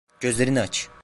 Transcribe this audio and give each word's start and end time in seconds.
Gözlerini 0.19 0.61
aç. 0.61 0.89